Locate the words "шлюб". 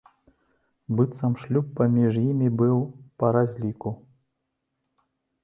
1.41-1.65